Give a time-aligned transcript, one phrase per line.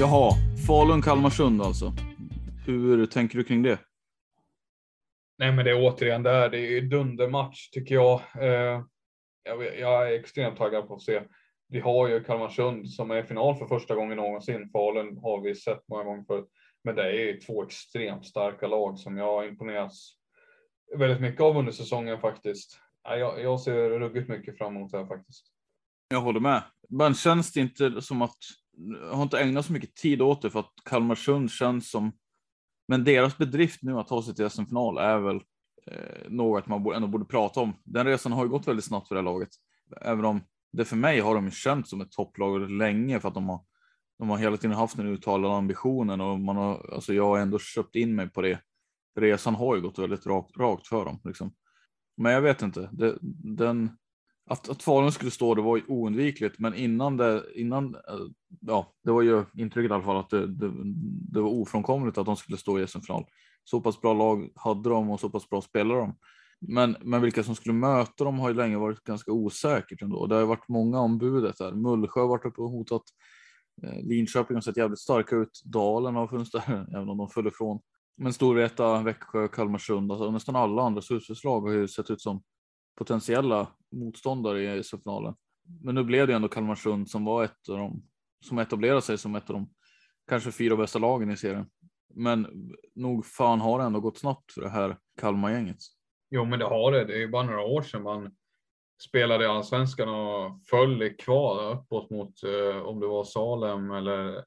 [0.00, 0.32] Jaha,
[0.66, 1.92] Falun-Kalmarsund alltså.
[2.66, 3.78] Hur tänker du kring det?
[5.38, 6.48] Nej, men det är återigen där.
[6.48, 8.20] Det är dundermatch tycker jag.
[8.40, 8.82] Eh,
[9.78, 10.08] jag.
[10.08, 11.22] är extremt taggad på att se.
[11.68, 14.70] Vi har ju Kalmarsund som är i final för första gången någonsin.
[14.72, 16.48] Falun har vi sett många gånger förut.
[16.84, 20.12] Men det är ju två extremt starka lag som jag har imponerats
[20.96, 22.78] väldigt mycket av under säsongen faktiskt.
[23.04, 25.46] Ja, Jag, jag ser ruggigt mycket fram emot det här faktiskt.
[26.08, 26.62] Jag håller med.
[26.88, 28.38] Men känns det inte som att,
[29.10, 32.12] har inte ägnat så mycket tid åt det för att Kalmarsund känns som,
[32.88, 35.36] men deras bedrift nu att ta sig till SM-final är väl
[35.86, 37.72] eh, något man ändå borde prata om.
[37.84, 39.48] Den resan har ju gått väldigt snabbt för det här laget.
[40.00, 40.40] Även om
[40.72, 43.60] det för mig har de ju som ett topplag länge för att de har,
[44.18, 47.58] de har hela tiden haft den uttalade ambitionen och man har, alltså jag har ändå
[47.58, 48.60] köpt in mig på det.
[49.20, 51.20] Resan har ju gått väldigt rakt, rakt för dem.
[51.24, 51.52] Liksom.
[52.16, 53.18] Men jag vet inte, det,
[53.56, 53.90] den,
[54.48, 58.00] att, att Falun skulle stå det var ju oundvikligt, men innan det, innan, eh,
[58.60, 60.72] ja, det var ju intrycket i alla fall att det, det,
[61.32, 63.24] det var ofrånkomligt att de skulle stå i SM-final.
[63.64, 66.16] Så pass bra lag hade de och så pass bra spelare de.
[66.60, 70.26] Men, men vilka som skulle möta dem har ju länge varit ganska osäkert ändå.
[70.26, 71.72] Det har ju varit många om budet där.
[71.72, 73.02] Mullsjö har varit uppe och hotat.
[73.82, 75.62] Eh, Linköping har sett jävligt starka ut.
[75.64, 77.80] Dalen har funnits där, även om de föll ifrån.
[78.16, 82.42] Men Storvreta, Växjö, Kalmarsund, alltså nästan alla andra slutspelslag har ju sett ut som
[82.98, 85.34] potentiella motståndare i SM-finalen.
[85.82, 88.02] Men nu blev det ändå Kalmarsund som var ett av dem
[88.46, 89.70] som etablerade sig som ett av de
[90.28, 91.66] kanske fyra bästa lagen i serien.
[92.14, 92.46] Men
[92.94, 95.76] nog fan har det ändå gått snabbt för det här Kalmargänget.
[96.30, 97.04] Jo, men det har det.
[97.04, 98.36] Det är ju bara några år sedan man
[99.02, 104.44] spelade i allsvenskan och föll kvar uppåt mot eh, om det var Salem eller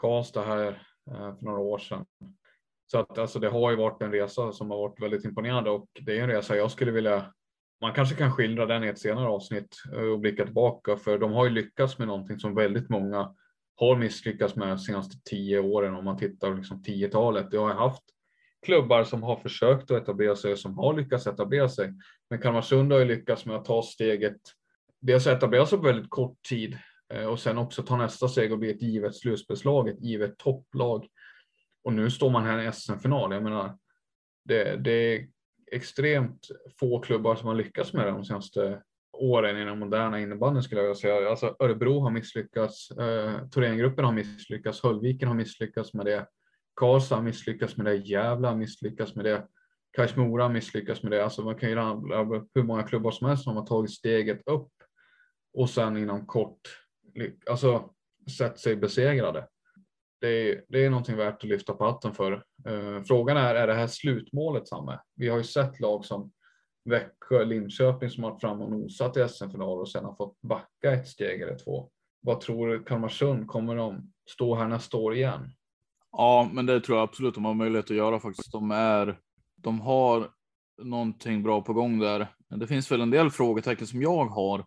[0.00, 2.06] Karlstad här eh, för några år sedan.
[2.86, 5.88] Så att alltså, det har ju varit en resa som har varit väldigt imponerande och
[6.00, 7.32] det är en resa jag skulle vilja.
[7.80, 11.32] Man kanske kan skildra den i ett senare avsnitt eh, och blicka tillbaka för de
[11.32, 13.34] har ju lyckats med någonting som väldigt många
[13.76, 17.50] har misslyckats med de senaste tio åren om man tittar liksom 10-talet.
[17.50, 18.02] Det har ju haft
[18.66, 21.94] klubbar som har försökt att etablera sig och som har lyckats etablera sig.
[22.30, 24.40] Men Kalmarsund har ju lyckats med att ta steget,
[25.00, 26.78] dels etablera sig på väldigt kort tid
[27.12, 31.06] eh, och sen också ta nästa steg och bli ett givet slutspelslag, ett givet topplag.
[31.84, 33.32] Och nu står man här i SM-final.
[33.32, 33.78] Jag menar,
[34.44, 35.26] det, det
[35.72, 36.48] extremt
[36.80, 38.82] få klubbar som har lyckats med det de senaste
[39.12, 41.30] åren i den moderna innebandyn skulle jag vilja säga.
[41.30, 46.26] Alltså Örebro har misslyckats, eh, Thorengruppen har misslyckats, Höllviken har misslyckats med det.
[46.74, 49.46] Karlstad har misslyckats med det, Gävle har misslyckats med det,
[49.96, 51.24] Kajsmora har misslyckats med det.
[51.24, 54.72] Alltså man kan ju rabbla hur många klubbar som helst som har tagit steget upp
[55.54, 56.60] och sen inom kort
[57.50, 57.90] alltså
[58.38, 59.46] sett sig besegrade.
[60.20, 62.32] Det är, det är någonting värt att lyfta på hatten för.
[62.66, 64.98] Eh, frågan är, är det här slutmålet Samme?
[65.14, 66.32] Vi har ju sett lag som
[66.84, 70.92] Växjö, Linköping som har varit fram och nosat i SM-final och sedan har fått backa
[70.92, 71.90] ett steg eller två.
[72.20, 75.50] Vad tror du Kalmarsund, kommer de stå här nästa år igen?
[76.12, 78.52] Ja, men det tror jag absolut de har möjlighet att göra faktiskt.
[78.52, 79.18] De är,
[79.56, 80.30] de har
[80.82, 84.64] någonting bra på gång där Det finns väl en del frågetecken som jag har,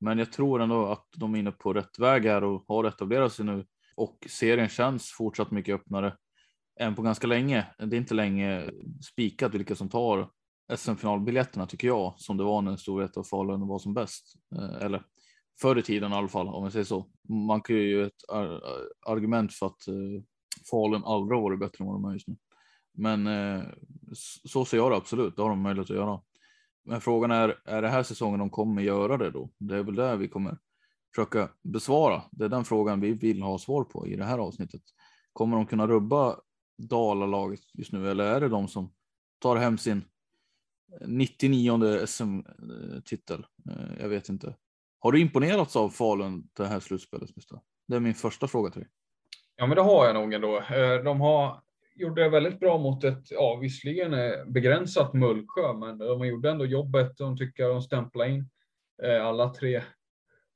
[0.00, 3.32] men jag tror ändå att de är inne på rätt väg här och har etablerat
[3.32, 3.64] sig nu
[3.96, 6.16] och serien känns fortsatt mycket öppnare
[6.80, 7.66] än på ganska länge.
[7.78, 8.70] Det är inte länge
[9.00, 10.30] spikat vilka som tar
[10.76, 14.34] SM-finalbiljetterna tycker jag, som det var när Storvreta och Falun var som bäst.
[14.56, 15.02] Eh, eller
[15.60, 17.06] förr i tiden i alla fall, om man säger så.
[17.28, 18.30] Man kan ju ett
[19.06, 20.22] argument för att eh,
[20.70, 22.36] Falun aldrig varit bättre än vad de är just nu.
[22.92, 23.62] Men eh,
[24.44, 26.20] så ser jag det absolut, det har de möjlighet att göra.
[26.84, 29.50] Men frågan är, är det här säsongen de kommer göra det då?
[29.58, 30.58] Det är väl där vi kommer
[31.14, 32.22] försöka besvara.
[32.30, 34.82] Det är den frågan vi vill ha svar på i det här avsnittet.
[35.32, 36.36] Kommer de kunna rubba
[36.78, 38.92] Dalalaget just nu eller är det de som
[39.38, 40.04] tar hem sin
[41.06, 43.46] 99 SM-titel?
[43.70, 44.54] Eh, jag vet inte.
[44.98, 47.30] Har du imponerats av Falun det här slutspelet?
[47.88, 48.90] Det är min första fråga till dig.
[49.56, 50.56] Ja, men det har jag nog ändå.
[50.56, 51.62] Eh, de har
[51.94, 56.66] gjort det väldigt bra mot ett, ja, visserligen eh, begränsat Mullsjö, men de gjorde ändå
[56.66, 57.16] jobbet.
[57.16, 58.50] De tycker de stämplar in
[59.22, 59.82] alla tre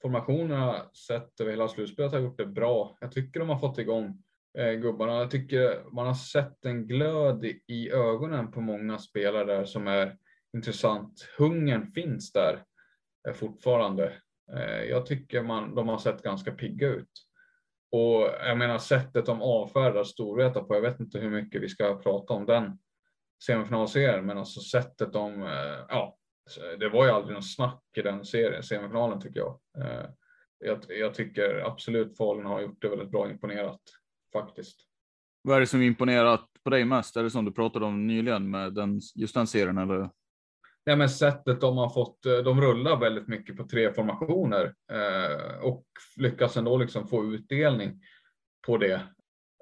[0.03, 2.97] formationerna sett över hela slutspelet har gjort det bra.
[3.01, 4.23] Jag tycker de har fått igång
[4.59, 5.13] eh, gubbarna.
[5.13, 10.17] Jag tycker man har sett en glöd i ögonen på många spelare där som är
[10.57, 11.29] intressant.
[11.39, 12.65] Hungern finns där
[13.29, 14.13] eh, fortfarande.
[14.57, 17.25] Eh, jag tycker man, de har sett ganska pigga ut.
[17.91, 21.99] Och jag menar sättet de avfärdar Storvreta på, jag vet inte hur mycket vi ska
[21.99, 22.79] prata om den
[23.47, 26.17] semifinalserien, men alltså sättet de, eh, ja,
[26.79, 29.61] det var ju aldrig någon snack i den serien, semifinalen tycker jag.
[29.79, 30.11] Eh,
[30.59, 33.81] jag, jag tycker absolut Falun har gjort det väldigt bra imponerat
[34.33, 34.81] faktiskt.
[35.43, 37.17] Vad är det som imponerat på dig mest?
[37.17, 40.11] Är det som du pratade om nyligen med den, just den serien eller?
[40.87, 42.27] Nej, men sättet de har fått.
[42.27, 45.85] Eh, de rullar väldigt mycket på tre formationer eh, och
[46.17, 48.01] lyckas ändå liksom få utdelning
[48.67, 49.01] på det.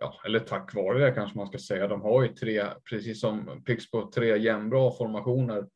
[0.01, 1.89] Ja, eller tack vare det kanske man ska säga.
[1.89, 5.67] De har ju tre, precis som Pixbo, tre jämnbra formationer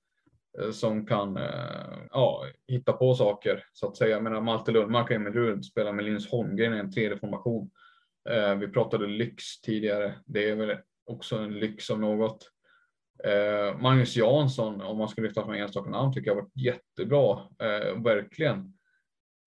[0.58, 4.10] Eh, som kan eh, ja, hitta på saker så att säga.
[4.10, 7.70] Jag menar Malte Lundmark och Emil Rud spelar med Linus Holmgren i en tredje formation.
[8.30, 10.14] Eh, vi pratade lyx tidigare.
[10.26, 10.76] Det är väl
[11.06, 12.50] också en lyx om något.
[13.78, 17.38] Magnus Jansson, om man ska lyfta fram enstaka namn, tycker jag har varit jättebra.
[17.96, 18.78] verkligen.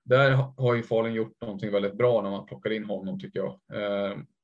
[0.06, 3.60] Där har ju Falun gjort någonting väldigt bra när man plockar in honom tycker jag.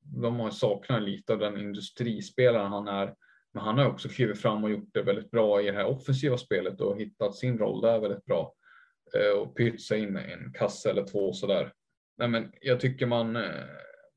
[0.02, 3.16] de har saknat lite av den industrispelaren han är
[3.54, 6.38] men han har också klivit fram och gjort det väldigt bra i det här offensiva
[6.38, 8.54] spelet och hittat sin roll där väldigt bra.
[9.14, 11.74] Eh, och pytsa in en kasse eller två sådär.
[12.18, 13.66] Nej, men jag tycker man, eh,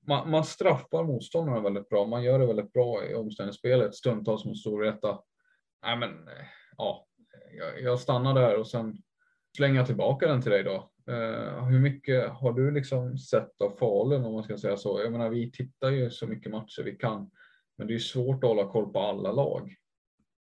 [0.06, 2.06] man, man straffar motståndarna väldigt bra.
[2.06, 5.20] Man gör det väldigt bra i omställningsspelet, stundtals mot Storvreta.
[5.82, 6.46] Nej, men eh,
[6.76, 7.06] ja,
[7.58, 8.96] jag, jag stannar där och sen
[9.56, 10.88] slänger jag tillbaka den till dig då.
[11.10, 15.00] Uh, hur mycket har du liksom sett av Falun om man ska säga så?
[15.02, 17.30] Jag menar, vi tittar ju så mycket matcher vi kan.
[17.82, 19.74] Men det är svårt att hålla koll på alla lag.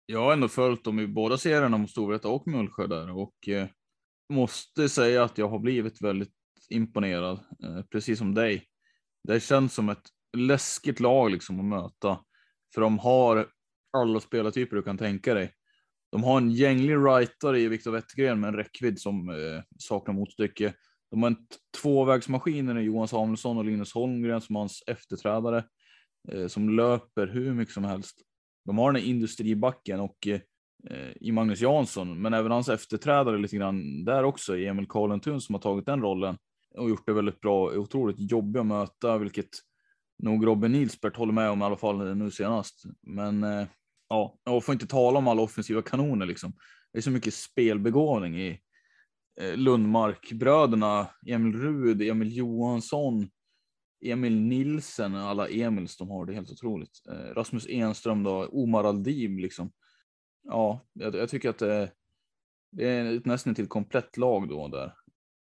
[0.07, 3.67] Jag har ändå följt dem i båda serierna mot Storvreta och Mullsjö där och eh,
[4.33, 6.33] måste säga att jag har blivit väldigt
[6.69, 8.65] imponerad, eh, precis som dig.
[9.29, 10.03] Det känns som ett
[10.37, 12.19] läskigt lag liksom att möta,
[12.75, 13.49] för de har
[13.93, 15.53] alla spelartyper du kan tänka dig.
[16.13, 20.75] De har en gänglig rightare i Viktor Wettergren med en räckvidd som eh, saknar motstycke.
[21.11, 21.47] De har en
[21.83, 25.65] tvåvägsmaskin i Johan Samuelsson och Linus Holmgren som hans efterträdare.
[26.33, 28.17] Eh, som löper hur mycket som helst.
[28.65, 33.57] De har den här industribacken och eh, i Magnus Jansson, men även hans efterträdare lite
[33.57, 36.39] grann där också, Emil Karlentun som har tagit den rollen
[36.75, 37.71] och gjort det väldigt bra.
[37.71, 39.49] Otroligt jobbig att möta, vilket
[40.23, 42.83] nog Robin Nilsbert håller med om i alla fall nu senast.
[43.03, 43.67] Men eh,
[44.09, 46.53] ja, och får inte tala om alla offensiva kanoner liksom.
[46.93, 48.61] Det är så mycket spelbegåvning i
[49.41, 53.29] eh, Lundmark-bröderna, Emil Rud, Emil Johansson,
[54.01, 57.03] Emil Nilsen, alla Emils de har, det är helt otroligt.
[57.09, 59.73] Eh, Rasmus Enström då, Omar Aldim liksom.
[60.43, 61.93] Ja, jag, jag tycker att det,
[62.73, 64.95] det är ett nästan till komplett lag då där.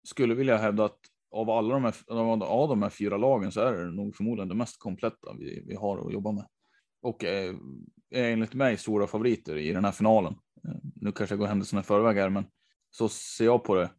[0.04, 0.98] Skulle vilja hävda att
[1.30, 1.94] av alla de här,
[2.42, 5.75] av de här fyra lagen så är det nog förmodligen det mest kompletta vi, vi
[5.75, 6.46] har att jobba med.
[7.02, 7.54] Och eh,
[8.10, 10.32] är enligt mig stora favoriter i den här finalen.
[10.68, 12.44] Eh, nu kanske jag går händelserna i förväg här, men
[12.90, 13.90] så ser jag på det.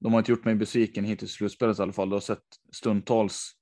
[0.00, 2.08] De har inte gjort mig besviken hittills i slutspelet i alla fall.
[2.08, 3.52] Det har sett stundtals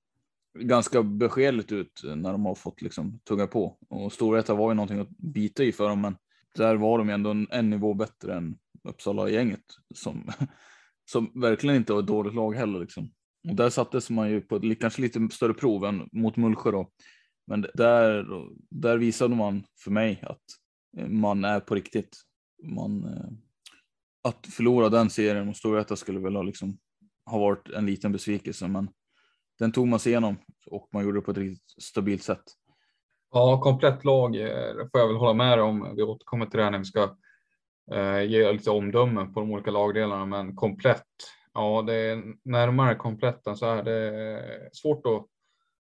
[0.58, 3.78] ganska beskedligt ut när de har fått liksom tugga på.
[3.88, 6.16] Och Storvreta var ju någonting att bita i för dem, men
[6.54, 8.58] där var de ju ändå en, en nivå bättre än
[8.88, 10.28] Uppsala-gänget som,
[11.10, 12.80] som verkligen inte var ett dåligt lag heller.
[12.80, 13.10] Liksom.
[13.48, 16.90] Och där sattes man ju på ett kanske lite större prov än mot Mullsjö då.
[17.46, 18.26] Men där,
[18.70, 20.42] där visade man för mig att
[20.98, 22.16] eh, man är på riktigt.
[22.64, 23.30] Man, eh,
[24.28, 26.78] att förlora den serien mot Storvreta skulle väl ha, liksom,
[27.30, 28.88] ha varit en liten besvikelse, men
[29.58, 32.42] den tog man sig igenom och man gjorde det på ett riktigt stabilt sätt.
[33.32, 35.96] Ja, komplett lag eh, får jag väl hålla med om.
[35.96, 37.16] Vi återkommer till det här när vi ska
[37.92, 41.06] eh, ge lite omdömen på de olika lagdelarna, men komplett.
[41.54, 43.82] Ja, det är närmare komplett än så här.
[43.82, 45.26] Det är svårt att,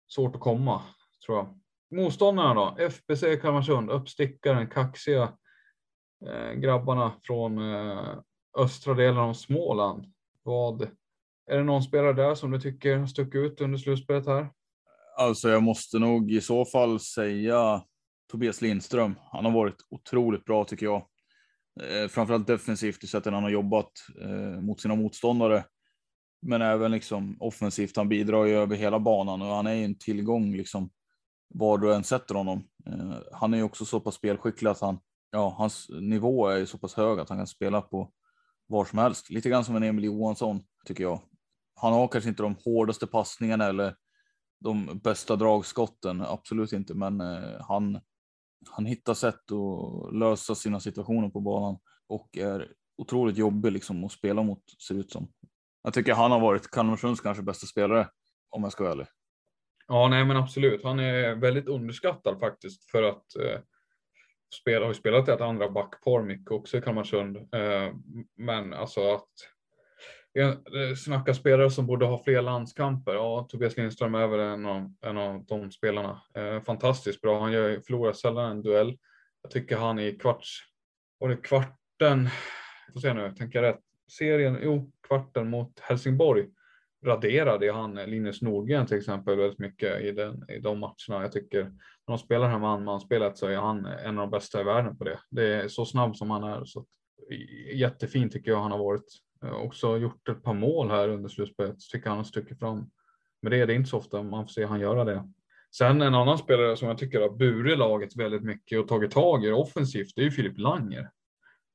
[0.08, 0.82] svårt att komma,
[1.26, 1.58] tror jag.
[1.90, 2.76] Motståndarna då?
[2.78, 5.32] FBC Kalmarsund, uppstickaren, kaxiga
[6.26, 8.18] eh, grabbarna från eh,
[8.58, 10.12] östra delen av Småland.
[10.42, 10.88] Vad,
[11.48, 14.48] är det någon spelare där som du tycker stuck ut under slutspelet här?
[15.16, 17.82] Alltså, jag måste nog i så fall säga
[18.30, 19.14] Tobias Lindström.
[19.32, 21.06] Han har varit otroligt bra tycker jag.
[21.80, 25.64] Eh, framförallt defensivt i sättet han har jobbat eh, mot sina motståndare.
[26.42, 27.96] Men även liksom offensivt.
[27.96, 30.90] Han bidrar ju över hela banan och han är en tillgång liksom
[31.48, 32.64] var du än sätter honom.
[32.86, 34.98] Eh, han är ju också så pass spelskicklig att han,
[35.30, 38.12] ja, hans nivå är så pass hög att han kan spela på
[38.66, 39.30] var som helst.
[39.30, 41.20] Lite grann som en Emil Johansson tycker jag.
[41.80, 43.94] Han har kanske inte de hårdaste passningarna eller
[44.60, 48.00] de bästa dragskotten, absolut inte, men eh, han,
[48.70, 54.12] han hittar sätt att lösa sina situationer på banan och är otroligt jobbig liksom att
[54.12, 55.32] spela mot ser ut som.
[55.82, 58.08] Jag tycker han har varit Kalmarsunds kanske bästa spelare
[58.50, 59.06] om jag ska vara ärlig.
[59.86, 60.84] Ja, nej, men absolut.
[60.84, 63.60] Han är väldigt underskattad faktiskt för att eh,
[64.60, 67.36] spela, har ju spelat i ett andra backpar mycket också i Kalmarsund.
[67.36, 67.94] Eh,
[68.36, 69.28] men alltså att
[70.96, 73.14] snacka spelare som borde ha fler landskamper.
[73.14, 76.22] Ja, Tobias Lindström är väl en av, en av de spelarna.
[76.34, 77.40] Eh, fantastiskt bra.
[77.40, 78.98] Han gör, förlorar sällan en duell.
[79.42, 80.60] Jag tycker han i kvarts,
[81.18, 82.28] var det kvarten,
[82.92, 83.80] får se nu, tänker jag rätt,
[84.18, 86.46] serien, jo, kvarten mot Helsingborg
[87.04, 91.22] raderade han eh, Linus Nordgren till exempel väldigt mycket i, den, i de matcherna.
[91.22, 91.72] Jag tycker när
[92.06, 95.18] de spelar här man-man-spelet så är han en av de bästa i världen på det.
[95.30, 96.64] Det är så snabb som han är.
[96.64, 96.86] Så
[97.72, 99.04] jättefin tycker jag han har varit.
[99.44, 101.76] Eh, också gjort ett par mål här under slutspelet.
[101.92, 102.90] Tycker han har stuckit fram.
[103.42, 105.32] Men det är det inte så ofta man får se han göra det.
[105.76, 109.44] Sen en annan spelare som jag tycker har burit laget väldigt mycket och tagit tag
[109.44, 111.10] i offensivt, det är ju Filip Langer.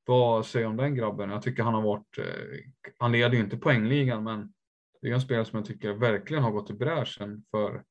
[0.05, 1.29] Vad säger du om den grabben?
[1.29, 2.25] Jag tycker han har varit, eh,
[2.98, 4.53] han leder ju inte poängligan, men
[5.01, 7.84] det är en spelare som jag tycker verkligen har gått i bräschen för,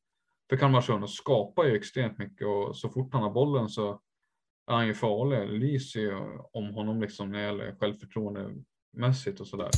[0.50, 4.00] för Kalmarsund och skapar ju extremt mycket och så fort han har bollen så
[4.66, 5.38] är han ju farlig.
[5.38, 8.54] Det lyser ju om honom liksom när det gäller självförtroende
[8.92, 9.70] mässigt och sådär.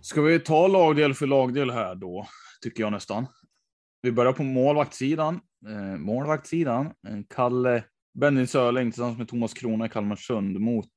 [0.00, 2.26] Ska vi ta lagdel för lagdel här då,
[2.62, 3.26] tycker jag nästan.
[4.02, 5.40] Vi börjar på målvaktssidan.
[5.66, 7.84] Eh, målvaktssidan, eh, Kalle
[8.18, 10.90] Benny Sörling tillsammans med Thomas Krona i Kalmarsund mot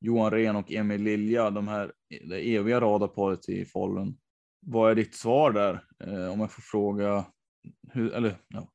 [0.00, 1.92] Johan Ren och Emil Lilja, de här,
[2.28, 4.16] det eviga radarparet i Falun.
[4.66, 5.84] Vad är ditt svar där?
[6.04, 7.24] Eh, om jag får fråga,
[7.92, 8.68] hur, eller ja,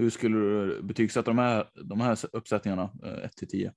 [0.00, 3.72] hur skulle du betygsätta de här, de här uppsättningarna, eh, 1 till 10?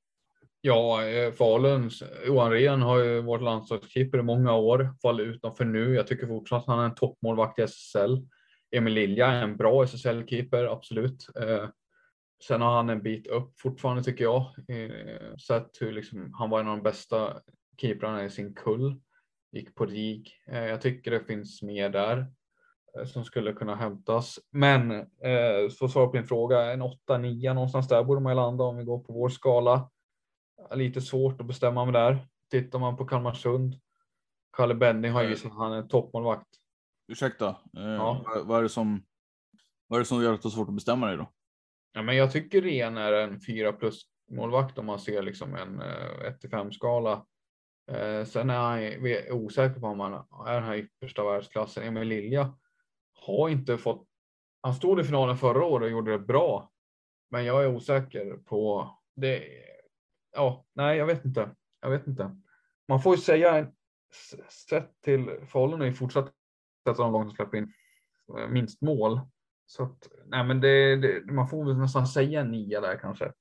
[0.61, 5.95] Ja, eh, Faluns Johan Rehn har ju varit landslagskeeper i många år, faller utanför nu.
[5.95, 8.27] Jag tycker fortfarande att han är en toppmålvakt i SSL.
[8.75, 11.27] Emil Lilja är en bra SSL-keeper, absolut.
[11.35, 11.69] Eh,
[12.47, 14.55] sen har han en bit upp fortfarande tycker jag.
[15.47, 17.39] Sett hur liksom, han var en av de bästa
[17.81, 19.01] keeprarna i sin kull.
[19.51, 20.31] Gick på RIG.
[20.45, 22.27] Jag tycker det finns mer där
[23.05, 24.39] som skulle kunna hämtas.
[24.51, 28.35] Men eh, för att svara på din fråga, en 8-9 någonstans där borde man ju
[28.35, 29.89] landa om vi går på vår skala.
[30.73, 32.27] Lite svårt att bestämma mig där.
[32.51, 33.75] Tittar man på Kalmarsund.
[34.57, 36.47] Kalle Benning har ju att han är toppmålvakt.
[37.07, 37.47] Ursäkta,
[37.77, 38.25] eh, ja.
[38.45, 39.03] vad, är det som,
[39.87, 41.31] vad är det som gör att det är svårt att bestämma dig då?
[41.93, 45.81] Ja, men jag tycker Ren är en 4 plus målvakt om man ser liksom en
[45.81, 47.25] 1 5 skala.
[47.91, 50.13] Eh, sen är jag osäker på om han
[50.47, 51.83] är den här yppersta världsklassen.
[51.83, 52.53] Emil Lilja
[53.25, 54.07] har inte fått.
[54.61, 56.71] Han stod i finalen förra året och gjorde det bra,
[57.31, 59.43] men jag är osäker på det.
[60.35, 61.55] Ja, nej, jag vet inte.
[61.81, 62.35] Jag vet inte.
[62.87, 63.67] Man får ju säga
[64.69, 66.33] sett till Falun är fortsatt
[66.85, 67.73] av de som släpper in
[68.37, 69.19] eh, minst mål.
[69.65, 73.33] Så att, nej men det, det, man får väl nästan säga en nia där kanske.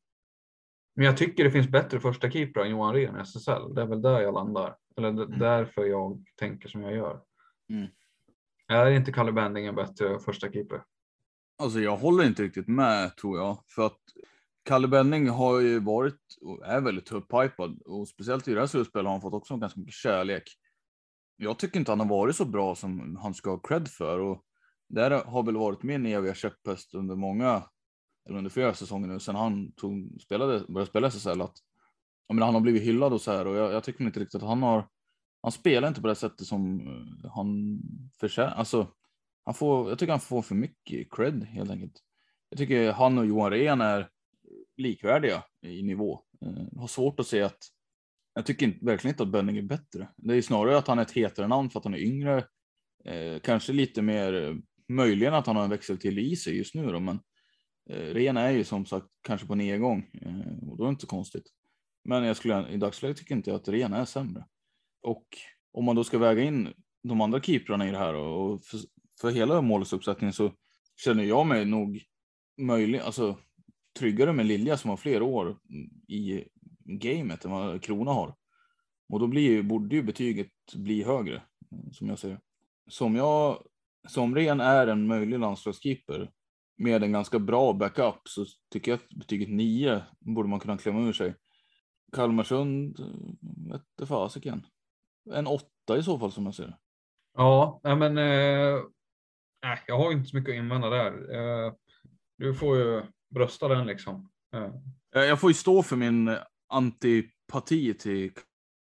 [0.94, 3.74] Men jag tycker det finns bättre första keeper än Johan Rehn i SSL.
[3.74, 4.76] Det är väl där jag landar.
[4.96, 5.38] Eller mm.
[5.38, 7.20] därför jag tänker som jag gör.
[7.68, 7.88] Mm.
[8.72, 10.82] Är inte Kalle Bending en bättre första keeper?
[11.58, 13.58] Alltså jag håller inte riktigt med tror jag.
[13.68, 14.00] För att
[14.64, 19.06] Kalle Benning har ju varit och är väldigt upphajpad och speciellt i det här slutspelet
[19.06, 20.42] har han fått också ganska mycket kärlek.
[21.36, 24.42] Jag tycker inte han har varit så bra som han ska ha cred för och
[24.88, 27.62] där har väl varit min eviga käpphäst under många,
[28.28, 31.56] eller under flera säsonger nu, sen han tog, spelade, började spela SSL, att
[32.26, 34.42] jag menar, han har blivit hyllad och så här och jag, jag tycker inte riktigt
[34.42, 34.88] att han har,
[35.42, 37.80] han spelar inte på det sättet som eh, han
[38.20, 38.92] förtjänar, alltså
[39.44, 42.00] han får, jag tycker han får för mycket cred helt enkelt.
[42.48, 44.08] Jag tycker han och Johan Rehn är
[44.76, 46.20] likvärdiga i nivå.
[46.40, 47.58] Jag eh, har svårt att se att,
[48.34, 50.08] jag tycker verkligen inte att Benning är bättre.
[50.16, 52.44] Det är snarare att han är ett hetare namn för att han är yngre,
[53.04, 54.54] eh, kanske lite mer eh,
[54.88, 57.20] möjligen att han har en växel till i sig just nu då, men
[57.90, 61.00] Eh, Ren är ju som sagt kanske på nedgång eh, och då är det inte
[61.00, 61.46] så konstigt.
[62.04, 64.44] Men jag skulle, i dagsläget tycker inte jag att Ren är sämre.
[65.02, 65.24] Och
[65.72, 66.68] om man då ska väga in
[67.02, 68.78] de andra keeprarna i det här och för,
[69.20, 70.52] för hela målsuppsättningen så
[71.04, 72.02] känner jag mig nog
[72.60, 73.38] möjlig, alltså
[73.98, 75.58] tryggare med Lilja som har fler år
[76.08, 76.44] i
[76.84, 78.34] gamet än vad Krona har.
[79.08, 81.42] Och då blir, borde ju betyget bli högre
[81.92, 82.40] som jag ser
[82.90, 83.62] Som jag,
[84.08, 86.30] som ren är en möjlig landslagskeeper
[86.76, 91.00] med en ganska bra backup så tycker jag att betyget 9 borde man kunna klämma
[91.00, 91.34] ur sig.
[92.12, 92.98] Kalmarsund
[93.70, 94.66] vette fasiken.
[95.30, 96.78] En åtta i så fall som jag ser det.
[97.34, 98.80] Ja, nej men eh,
[99.86, 101.34] jag har inte så mycket att invända där.
[101.34, 101.72] Eh,
[102.38, 103.02] du får ju
[103.34, 104.30] brösta den liksom.
[104.54, 104.70] Eh.
[105.10, 106.36] Jag får ju stå för min
[106.68, 108.32] antipati till.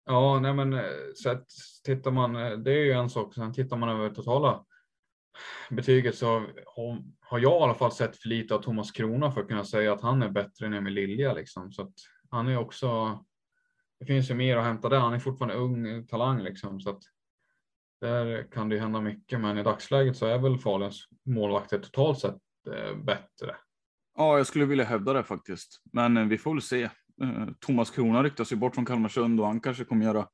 [0.05, 0.83] Ja, nej men eh,
[1.15, 1.45] så att,
[1.83, 3.33] tittar man, eh, det är ju en sak.
[3.33, 4.65] Sen tittar man över totala
[5.69, 6.45] betyget så
[7.19, 9.93] har jag i alla fall sett för lite av Thomas Krona för att kunna säga
[9.93, 11.71] att han är bättre än Emil Lilja liksom.
[11.71, 11.93] Så att
[12.29, 13.19] han är också.
[13.99, 14.99] Det finns ju mer att hämta där.
[14.99, 17.03] Han är fortfarande ung talang liksom så att
[18.01, 22.41] där kan det hända mycket, men i dagsläget så är väl Faluns målvakter totalt sett
[22.67, 23.55] eh, bättre.
[24.17, 26.83] Ja, jag skulle vilja hävda det faktiskt, men eh, vi får väl se.
[26.83, 30.27] Eh, Thomas Krona ryktas ju bort från Kalmarsund och han kanske kommer göra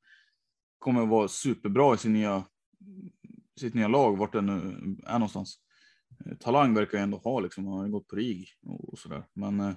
[0.79, 2.43] kommer vara superbra i sin nya,
[3.59, 4.77] sitt nya lag, vart det nu
[5.07, 5.59] är någonstans.
[6.39, 9.25] Talang verkar ju ändå ha, liksom, han har gått på RIG och, och sådär.
[9.33, 9.75] Men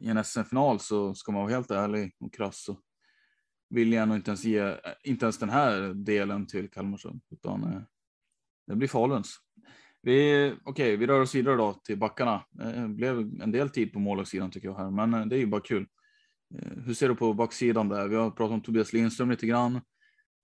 [0.00, 2.78] i en SM-final så ska man vara helt ärlig och krass så
[3.74, 7.82] vill jag nog inte ens ge, inte ens den här delen till Kalmarsund, utan eh,
[8.66, 9.38] det blir Faluns.
[10.02, 12.44] Vi, okej, okay, vi rör oss vidare då till backarna.
[12.50, 15.46] Det blev en del tid på målvaktssidan tycker jag här, men eh, det är ju
[15.46, 15.86] bara kul.
[16.54, 18.08] Eh, hur ser du på backsidan där?
[18.08, 19.80] Vi har pratat om Tobias Lindström lite grann.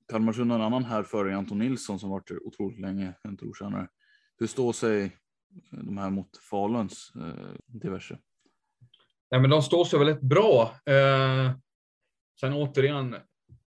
[0.09, 3.89] Kalmarsund har en annan här före Anton Nilsson som varit otroligt länge, en trotjänare.
[4.39, 5.17] Hur står sig
[5.71, 7.13] de här mot Faluns
[7.67, 8.19] diverse?
[9.31, 10.63] Nej, men de står sig väldigt bra.
[10.87, 11.53] Eh,
[12.41, 13.17] Sen återigen,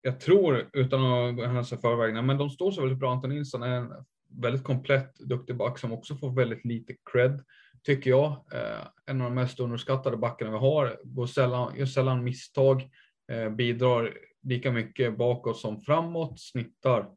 [0.01, 3.11] jag tror utan att hänsa förväg, men de står sig väldigt bra.
[3.11, 3.93] Anton Nilsson är en
[4.29, 7.43] väldigt komplett, duktig back som också får väldigt lite cred,
[7.83, 8.31] tycker jag.
[8.31, 12.89] Eh, en av de mest underskattade backarna vi har, går sällan, gör sällan misstag,
[13.31, 17.09] eh, bidrar lika mycket bakåt som framåt, snittar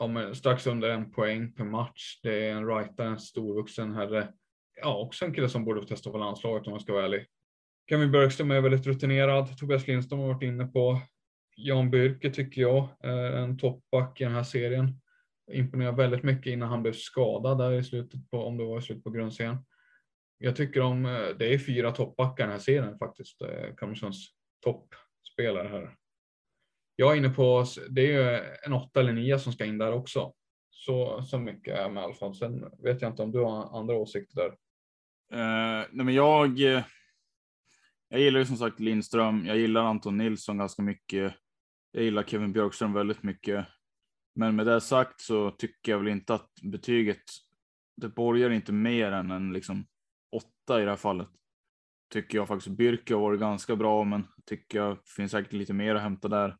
[0.00, 2.20] ja, strax under en poäng per match.
[2.22, 4.28] Det är en rightare, en storvuxen herre.
[4.82, 7.26] Ja, också en kille som borde få testa på landslaget om man ska vara ärlig.
[7.88, 9.58] Kevin Bergström är väldigt rutinerad.
[9.58, 11.00] Tobias Lindström har varit inne på.
[11.56, 15.00] Jan Byrke tycker jag är en toppback i den här serien.
[15.52, 18.82] Imponerar väldigt mycket innan han blev skadad där i slutet på, om det var i
[18.82, 19.58] slutet på grundserien.
[20.38, 23.42] Jag tycker om, eh, det är fyra toppbackar i den här serien faktiskt.
[23.42, 24.10] Eh,
[24.64, 25.96] toppspelare här.
[26.96, 29.92] Jag är inne på, det är ju en åtta eller nio som ska in där
[29.92, 30.32] också.
[30.70, 32.34] Så, så mycket är med i alla fall.
[32.34, 34.50] Sen vet jag inte om du har andra åsikter där.
[35.32, 36.82] Uh, nej men jag, eh,
[38.14, 39.46] jag gillar ju som sagt Lindström.
[39.46, 41.34] Jag gillar Anton Nilsson ganska mycket.
[41.92, 43.66] Jag gillar Kevin Björkström väldigt mycket.
[44.34, 47.22] Men med det sagt så tycker jag väl inte att betyget,
[47.96, 49.86] det borgar inte mer än en liksom
[50.32, 51.28] åtta i det här fallet.
[52.12, 52.76] Tycker jag faktiskt.
[52.76, 56.56] Birke har varit ganska bra, men tycker jag finns säkert lite mer att hämta där.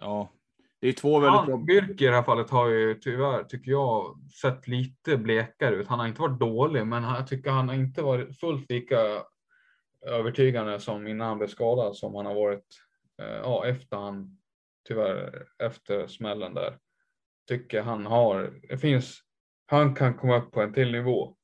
[0.00, 0.32] Ja,
[0.80, 1.56] det är två väldigt ja, bra.
[1.56, 5.88] Birke i det här fallet har ju tyvärr, tycker jag, sett lite blekare ut.
[5.88, 8.96] Han har inte varit dålig, men jag tycker han har inte varit fullt lika
[10.06, 12.66] övertygande som innan han blev skadad som han har varit
[13.22, 14.38] eh, ja, efter han
[14.88, 16.78] tyvärr efter smällen där.
[17.48, 19.20] Tycker han har, det finns,
[19.66, 21.36] han kan komma upp på en till nivå.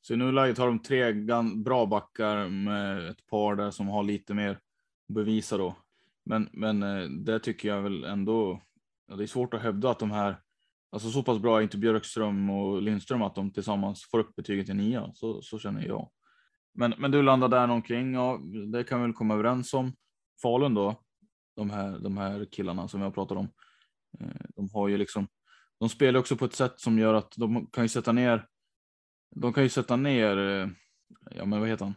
[0.00, 1.12] Så i nuläget har de tre
[1.64, 5.76] bra backar med ett par där som har lite mer att bevisa då.
[6.24, 8.60] Men, men eh, det tycker jag väl ändå.
[9.06, 10.36] Ja, det är svårt att hävda att de här,
[10.90, 14.66] alltså så pass bra är inte Björkström och Lindström att de tillsammans får upp betyget
[14.66, 15.12] till nia.
[15.14, 16.10] Så, så känner jag.
[16.74, 18.18] Men, men du landar där omkring.
[18.18, 18.40] och
[18.72, 19.92] det kan vi väl komma överens om.
[20.42, 21.00] Falun då,
[21.56, 23.48] de här, de här killarna som jag pratar om.
[24.20, 25.28] Eh, de har ju liksom,
[25.80, 28.46] de spelar också på ett sätt som gör att de kan ju sätta ner.
[29.36, 30.36] De kan ju sätta ner.
[30.36, 30.68] Eh,
[31.30, 31.94] ja, men vad heter han?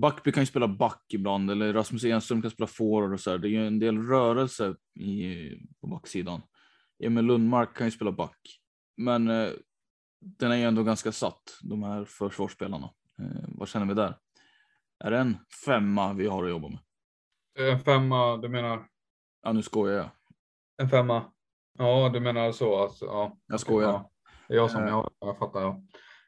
[0.00, 3.38] Backby kan ju spela back ibland eller Rasmus Enström kan spela forward och så här.
[3.38, 5.50] Det är ju en del rörelse i,
[5.80, 6.42] på backsidan.
[7.04, 8.60] Emil Lundmark kan ju spela back,
[8.96, 9.50] men eh,
[10.20, 11.58] den är ju ändå ganska satt.
[11.62, 12.90] De här försvarsspelarna.
[13.18, 14.14] Eh, vad känner vi där?
[15.04, 16.78] Är det en femma vi har att jobba med?
[17.58, 18.86] En femma, du menar?
[19.42, 20.10] Ja, nu skojar jag.
[20.82, 21.22] En femma?
[21.78, 23.04] Ja, du menar så alltså?
[23.04, 23.36] Ja.
[23.46, 23.88] Jag skojar.
[23.88, 24.10] Ja,
[24.48, 25.60] det är jag som, jag, jag fattar.
[25.60, 25.82] Ja.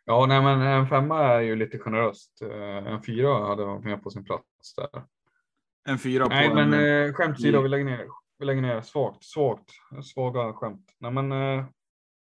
[0.05, 2.43] ja, nej, men en femma är ju lite generöst.
[2.43, 5.05] Eh, en fyra hade varit med på sin plats där.
[5.89, 8.07] En fyra på Nej, men eh, skämt åsido, vi lägger ner.
[8.39, 9.71] Vi lägger ner svagt, svagt,
[10.05, 10.95] svaga skämt.
[10.99, 11.65] Nej, men eh,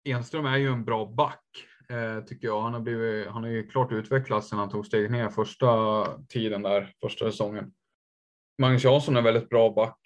[0.06, 2.62] Enström är ju en bra back eh, tycker jag.
[2.62, 6.62] Han har, blivit, han har ju klart utvecklats sedan han tog steget ner första tiden
[6.62, 7.74] där, första säsongen.
[8.58, 10.00] Magnus Jansson är väldigt bra back.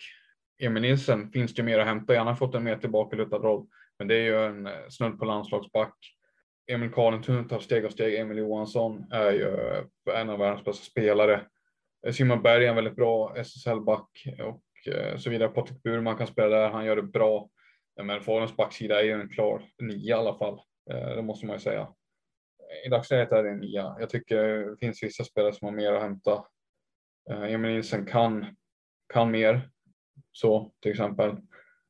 [0.60, 2.18] Emil Nilsen finns det mer att hämta.
[2.18, 3.68] Han har fått en mer tillbakalutad roll,
[4.00, 5.96] men det är ju en eh, snudd på landslagsback.
[6.72, 8.16] Emil Karlentun tar steg av steg.
[8.16, 11.42] Emil Johansson är ju eh, en av världens bästa spelare.
[12.08, 14.64] Eh, Simon Berg är en väldigt bra SSL-back och
[15.18, 15.50] så vidare.
[15.50, 17.50] Patrik Burman kan spela där, han gör det bra.
[18.04, 20.60] Men Faluns backsida är ju en klar nia i alla fall.
[20.90, 21.88] Eh, det måste man ju säga.
[22.86, 23.96] I dagsläget är det en nia.
[24.00, 26.46] Jag tycker det finns vissa spelare som har mer att hämta.
[27.30, 28.56] Eh, Emil Nilsen kan,
[29.14, 29.70] kan mer.
[30.32, 31.38] Så till exempel.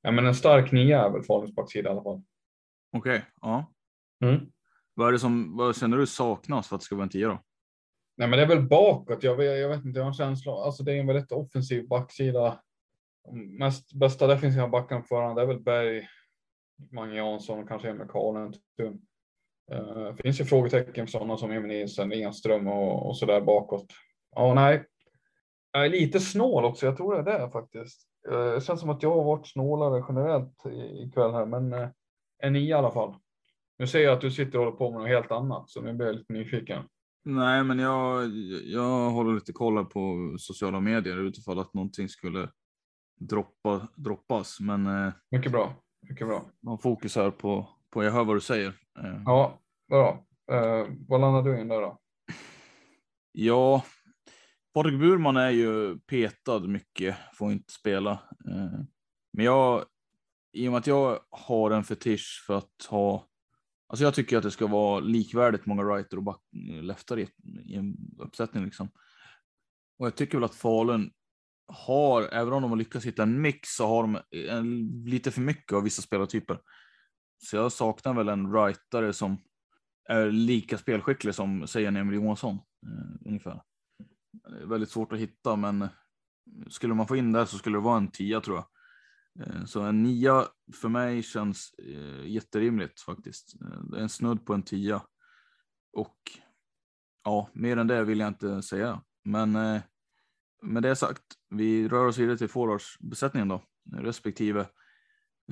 [0.01, 2.23] Ja, men en stark nia är väl Faluns backsida i alla fall.
[2.97, 3.73] Okej, okay, ja.
[4.25, 4.51] Mm.
[4.93, 7.27] Vad, är det som, vad känner du saknas för att det ska vara en tia
[7.27, 7.43] då?
[8.17, 9.23] Nej, men det är väl bakåt.
[9.23, 10.51] Jag vet, jag vet inte, jag har en känsla.
[10.51, 12.63] Alltså det är en väldigt offensiv backsida.
[13.60, 16.07] Mest bästa defensiva backen på förhand är väl Berg,
[16.92, 19.02] Mange Jansson och kanske Emil Karlentun.
[19.74, 23.86] Uh, finns ju frågetecken för sådana som Emil Nilsson, Enström och, och så där bakåt.
[24.36, 24.86] Ja, nej.
[25.72, 26.86] Jag är lite snål också.
[26.86, 28.08] Jag tror det är det faktiskt.
[28.32, 30.66] Uh, det känns som att jag har varit snålare generellt
[31.06, 31.88] ikväll här, men uh,
[32.44, 33.16] en i alla fall.
[33.80, 35.94] Nu ser jag att du sitter och håller på med något helt annat, så nu
[35.94, 36.84] blir jag lite nyfiken.
[37.30, 38.30] Nej, men jag,
[38.63, 42.50] jag håller lite koll på sociala medier utifall att någonting skulle
[43.20, 44.60] droppa, droppas.
[44.60, 45.76] Men eh, mycket bra,
[46.10, 46.46] mycket bra.
[46.60, 48.67] Man fokus här på, på jag hör vad du säger.
[49.00, 49.22] Eh.
[49.26, 50.26] Ja, bra.
[50.52, 52.00] Eh, vad landar du in där då?
[53.32, 53.84] Ja,
[54.74, 58.12] Patrik Burman är ju petad mycket, får inte spela.
[58.48, 58.80] Eh,
[59.34, 59.86] men jag,
[60.54, 63.28] i och med att jag har en fetisch för att ha
[63.89, 66.41] Alltså jag tycker att det ska vara likvärdigt många righter och back,
[66.82, 67.30] leftar i,
[67.65, 68.89] i en uppsättning liksom.
[70.00, 71.12] Och jag tycker väl att Falun
[71.67, 75.41] har, även om de har lyckats hitta en mix, så har de en, lite för
[75.41, 76.60] mycket av vissa spelartyper.
[77.38, 79.38] Så jag saknar väl en rightare som
[80.10, 83.62] är lika spelskicklig som, säger Emil Johansson, eh, ungefär.
[84.65, 85.88] Väldigt svårt att hitta, men
[86.69, 88.67] skulle man få in det så skulle det vara en tia tror jag.
[89.47, 93.62] Eh, så en nia för mig känns eh, jätterimligt faktiskt.
[93.62, 95.01] Eh, det är en snudd på en tia.
[95.93, 96.17] Och
[97.23, 99.01] ja, mer än det vill jag inte säga.
[99.25, 99.82] Men eh,
[100.62, 104.67] med det sagt, vi rör oss vidare till forwardsbesättningen då, respektive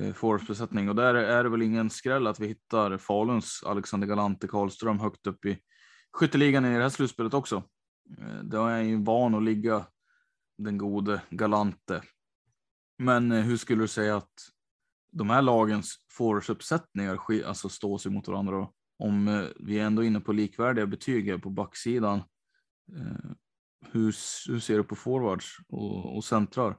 [0.00, 0.88] eh, forwardsbesättning.
[0.88, 5.26] Och där är det väl ingen skräll att vi hittar Faluns Alexander Galante Karlström högt
[5.26, 5.58] upp i
[6.12, 7.56] skytteligan i det här slutspelet också.
[8.18, 9.86] Eh, då är han ju van att ligga
[10.58, 12.02] den gode Galante
[12.98, 14.32] men eh, hur skulle du säga att
[15.12, 18.52] de här lagens forwardsuppsättningar alltså står sig mot varandra?
[18.52, 18.72] Då?
[18.98, 22.22] Om vi är ändå inne på likvärdiga betyg på backsidan.
[23.92, 24.14] Hur,
[24.52, 26.76] hur ser du på forwards och, och centrar?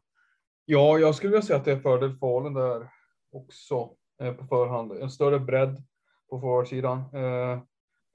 [0.66, 2.90] Ja, jag skulle vilja säga att det är fördel Falun där
[3.32, 4.92] också eh, på förhand.
[4.92, 5.84] En större bredd
[6.30, 7.00] på forwardsidan.
[7.00, 7.62] Eh,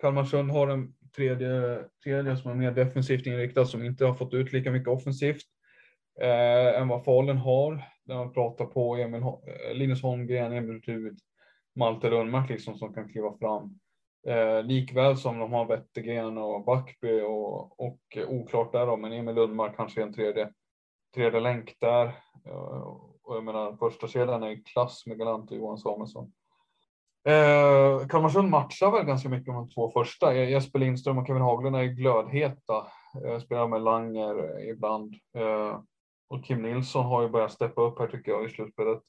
[0.01, 4.53] Kalmarsund har en tredje, tredje som är mer defensivt inriktad som inte har fått ut
[4.53, 5.43] lika mycket offensivt
[6.21, 7.85] eh, än vad Falun har.
[8.05, 11.19] När man pratar på Emil, eh, Linus Holmgren, Emil Rud,
[11.77, 13.79] Malte Rönnmark liksom som kan kliva fram.
[14.27, 19.35] Eh, likväl som de har Wettergren och Backby och, och oklart där då, men Emil
[19.35, 20.53] Lundmark kanske är en tredje,
[21.15, 22.07] tredje länk där.
[22.47, 22.83] Eh,
[23.23, 26.33] och jag menar första kedjan är i klass med Galant och Johan Samuelsson.
[27.25, 30.35] Eh, Kalmarsund matchar väl ganska mycket med de två första.
[30.35, 32.87] Jesper Lindström och Kevin Haglund är glödheta.
[33.25, 35.15] Eh, spelar med Langer ibland.
[35.37, 35.81] Eh,
[36.29, 39.01] och Kim Nilsson har ju börjat steppa upp här tycker jag i slutspelet.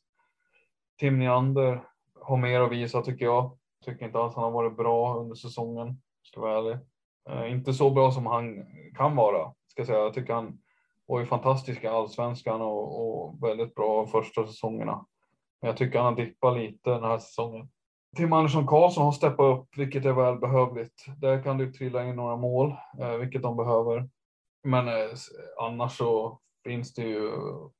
[0.99, 1.83] Tim Neander
[2.21, 3.57] har mer att visa tycker jag.
[3.85, 6.77] Tycker inte alls han har varit bra under säsongen, ska vara ärlig.
[7.29, 8.65] Eh, inte så bra som han
[8.97, 9.99] kan vara, ska jag säga.
[9.99, 10.59] Jag tycker han
[11.05, 15.05] var ju fantastisk i allsvenskan och, och väldigt bra första säsongerna.
[15.61, 17.69] Men jag tycker han har dippat lite den här säsongen.
[18.17, 21.05] Tim Andersson Karlsson har steppat upp, vilket är välbehövligt.
[21.17, 24.09] Där kan det trilla in några mål, eh, vilket de behöver.
[24.63, 25.09] Men eh,
[25.61, 27.31] annars så finns det ju,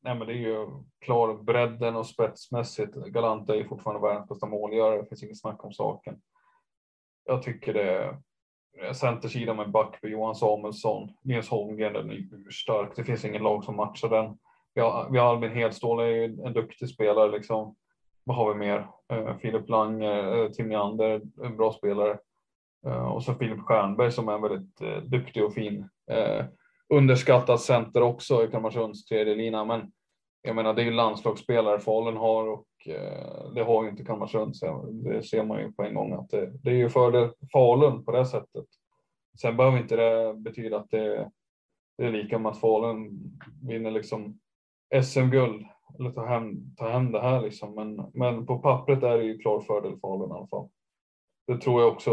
[0.01, 0.67] nej men det är ju
[0.99, 2.95] klar bredden och spetsmässigt.
[2.95, 6.21] Galante är ju fortfarande världens bästa målgörare, det finns inget snack om saken.
[7.25, 8.15] Jag tycker det
[8.79, 12.95] är centersidan med Backby, Johan Samuelsson, Nils Holmgren, den är stark.
[12.95, 14.37] Det finns ingen lag som matchar den.
[14.73, 17.75] Vi har, vi har Albin Hedstål, är ju en duktig spelare liksom.
[18.23, 18.87] Vad har vi mer?
[19.13, 22.17] Eh, Filip Langer, eh, Tim Neander, en bra spelare.
[22.85, 24.77] Eh, och så Filip Stjernberg som är en väldigt
[25.11, 25.89] duktig och fin
[26.89, 29.65] underskattat center också i Kalmarsunds tredje lina.
[29.65, 29.91] Men
[30.41, 34.53] jag menar, det är ju landslagsspelare Falun har och eh, det har ju inte Kalmarsund.
[34.91, 38.11] Det ser man ju på en gång att det, det är ju fördel Falun på
[38.11, 38.65] det sättet.
[39.41, 41.31] Sen behöver inte det betyda att det,
[41.97, 43.19] det är lika med att Falun
[43.67, 44.39] vinner liksom
[45.03, 45.65] SM-guld
[45.99, 47.75] eller tar hem, tar hem det här liksom.
[47.75, 50.69] Men, men på pappret är det ju klar fördel Falun i alla fall.
[51.47, 52.11] Det tror jag också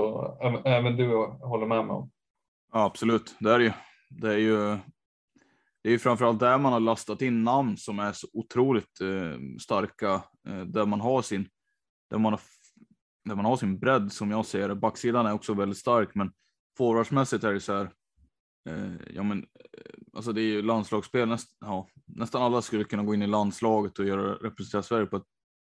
[0.65, 2.11] även du håller med mig om.
[2.73, 3.73] Ja, absolut, det är det ju.
[4.11, 4.79] Det är ju.
[5.83, 9.59] Det är ju framförallt där man har lastat in namn som är så otroligt eh,
[9.61, 11.49] starka, eh, där man har sin,
[12.11, 12.41] där man har,
[13.25, 14.75] där man har sin bredd som jag ser det.
[14.75, 16.33] Backsidan är också väldigt stark, men
[16.79, 17.91] forwardsmässigt är det så här.
[18.69, 21.29] Eh, ja, men eh, alltså det är ju landslagsspel.
[21.29, 25.17] Näst, ja, nästan alla skulle kunna gå in i landslaget och göra representera Sverige på
[25.17, 25.27] ett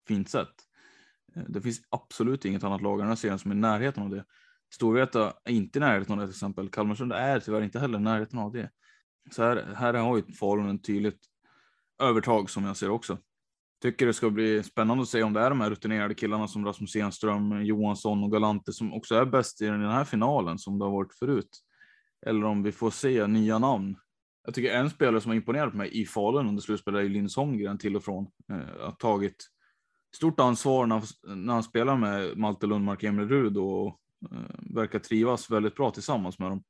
[0.08, 0.54] fint sätt.
[1.36, 4.02] Eh, det finns absolut inget annat lag i den här serien som är i närheten
[4.02, 4.24] av det.
[4.74, 6.68] Storvreta är inte i närheten av det till exempel.
[6.68, 8.70] Kalmarsund är tyvärr inte heller i närheten av det.
[9.30, 11.20] Så här, här har ju Falun ett tydligt
[12.02, 13.18] övertag som jag ser också.
[13.82, 16.64] Tycker det ska bli spännande att se om det är de här rutinerade killarna som
[16.64, 20.84] Rasmus Enström, Johansson och Galante som också är bäst i den här finalen som det
[20.84, 21.58] har varit förut.
[22.26, 23.96] Eller om vi får se nya namn.
[24.44, 27.36] Jag tycker en spelare som har imponerat på mig i Falun under slutspelet är Linus
[27.36, 28.26] Holmgren till och från.
[28.52, 29.46] Eh, har tagit
[30.16, 34.00] stort ansvar när han, när han spelar med Malte Lundmark, Emil Rud och
[34.32, 36.62] Eh, verkar trivas väldigt bra tillsammans med dem.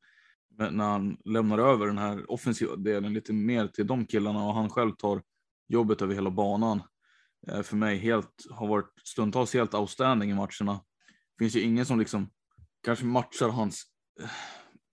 [0.58, 4.54] Men när han lämnar över den här offensiva delen lite mer till de killarna och
[4.54, 5.22] han själv tar
[5.68, 6.82] jobbet över hela banan.
[7.48, 10.80] Eh, för mig helt, har varit stundtals helt outstanding i matcherna.
[11.38, 12.30] Det finns ju ingen som liksom
[12.84, 13.84] kanske matchar hans
[14.20, 14.30] eh,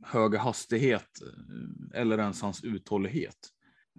[0.03, 1.09] höga hastighet
[1.93, 3.37] eller ens hans uthållighet.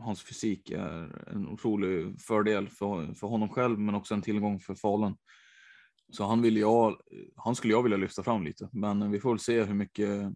[0.00, 4.74] Hans fysik är en otrolig fördel för, för honom själv, men också en tillgång för
[4.74, 5.16] Falun.
[6.12, 6.96] Så han, vill jag,
[7.36, 10.32] han skulle jag vilja lyfta fram lite, men vi får väl se hur mycket,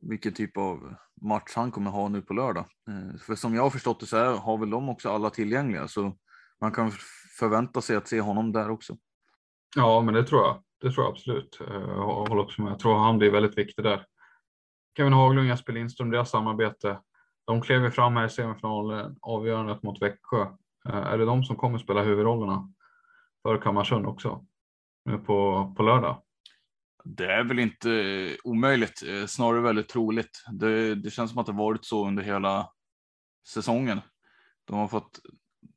[0.00, 2.64] vilken typ av match han kommer ha nu på lördag.
[2.88, 5.88] Eh, för som jag har förstått det så här har väl de också alla tillgängliga,
[5.88, 6.16] så
[6.60, 6.90] man kan
[7.38, 8.96] förvänta sig att se honom där också.
[9.76, 10.62] Ja, men det tror jag.
[10.80, 11.60] Det tror jag absolut.
[11.60, 12.72] Eh, jag håller också med.
[12.72, 14.06] Jag tror han blir väldigt viktig där.
[14.96, 17.00] Kevin Haglund, Jesper Lindström, deras samarbete.
[17.44, 20.42] De klev fram här i semifinalen, avgörandet mot Växjö.
[20.88, 22.72] Eh, är det de som kommer spela huvudrollerna
[23.42, 24.46] för Kammarsund också?
[25.04, 26.22] Nu på, på lördag?
[27.04, 30.44] Det är väl inte eh, omöjligt, eh, snarare väldigt troligt.
[30.52, 32.68] Det, det känns som att det varit så under hela
[33.48, 34.00] säsongen.
[34.64, 35.20] De har fått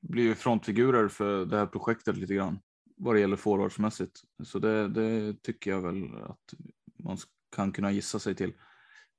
[0.01, 2.59] bli frontfigurer för det här projektet lite grann
[2.97, 4.21] vad det gäller forwardsmässigt.
[4.43, 6.53] Så det, det tycker jag väl att
[7.03, 7.17] man
[7.55, 8.53] kan kunna gissa sig till.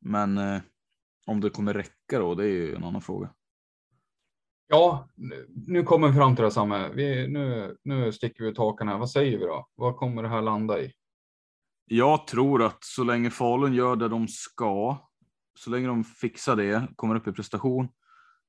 [0.01, 0.61] Men eh,
[1.27, 3.31] om det kommer räcka då, det är ju en annan fråga.
[4.71, 5.09] Ja,
[5.67, 6.89] nu kommer vi fram till det samma.
[6.89, 8.99] Vi, nu, nu sticker vi ut hakan här.
[8.99, 9.69] Vad säger vi då?
[9.75, 10.93] Vad kommer det här landa i?
[11.91, 14.97] Jag tror att så länge Falun gör det de ska,
[15.59, 17.89] så länge de fixar det, kommer upp i prestation,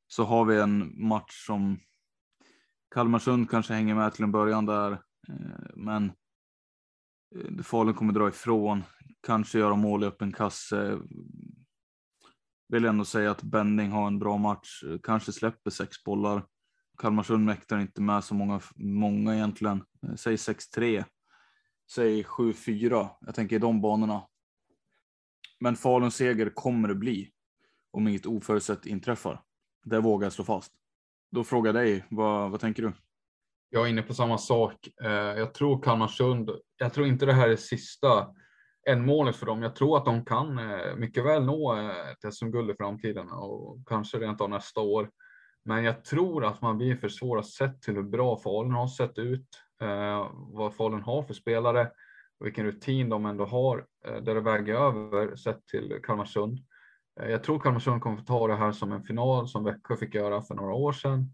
[0.07, 1.79] så har vi en match som
[2.95, 4.91] Kalmarsund kanske hänger med till en början där,
[5.29, 6.11] eh, men
[7.35, 8.83] eh, Falun kommer dra ifrån,
[9.27, 10.99] kanske göra mål i öppen kasse.
[12.69, 16.45] Vill ändå säga att Benning har en bra match, kanske släpper sex bollar.
[16.97, 19.83] Kalmarsund mäktar inte med så många, många egentligen.
[20.03, 21.03] Eh, säg 6-3,
[21.91, 23.09] säg 7-4.
[23.21, 24.21] Jag tänker i de banorna.
[25.59, 27.29] Men Faluns seger kommer det bli
[27.91, 29.41] om inget oförutsett inträffar.
[29.83, 30.73] Det vågar jag slå fast.
[31.31, 32.93] Då frågar jag dig, vad, vad tänker du?
[33.69, 34.87] Jag är inne på samma sak.
[35.03, 38.27] Eh, jag tror Kalmarsund, jag tror inte det här är sista
[38.83, 39.61] en målet för dem.
[39.61, 43.77] Jag tror att de kan eh, mycket väl nå eh, ett SM-guld i framtiden och
[43.87, 45.09] kanske rent av nästa år.
[45.65, 49.17] Men jag tror att man blir för svåra sett till hur bra Falun har sett
[49.17, 49.47] ut,
[49.81, 51.91] eh, vad Falun har för spelare
[52.39, 56.59] och vilken rutin de ändå har där det väger över sett till Kalmarsund.
[57.15, 60.41] Jag tror Kalmarsund kommer få ta det här som en final som Växjö fick göra
[60.41, 61.31] för några år sedan.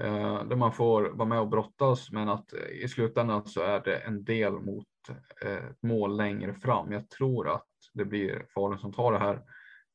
[0.00, 3.80] Eh, där man får vara med och brottas men att eh, i slutändan så är
[3.80, 4.86] det en del mot
[5.42, 6.92] eh, ett mål längre fram.
[6.92, 9.42] Jag tror att det blir Falun som tar det här.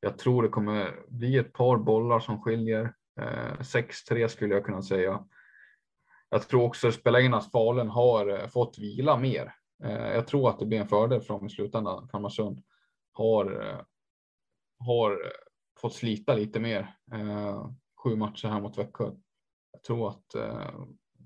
[0.00, 2.94] Jag tror det kommer bli ett par bollar som skiljer.
[3.60, 5.24] 6-3 skulle jag kunna säga.
[6.30, 9.54] Jag tror också det spelar in att Falun har eh, fått vila mer.
[9.84, 12.08] Eh, jag tror att det blir en fördel från i slutändan.
[12.08, 12.62] Kalmarsund
[13.12, 13.76] har,
[14.78, 15.32] har
[15.80, 16.94] fått slita lite mer.
[18.02, 19.10] Sju matcher här mot Växjö.
[19.72, 20.26] Jag tror att